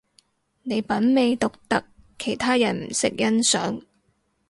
[0.63, 1.83] 你品味獨特，
[2.17, 3.83] 其他人唔識欣賞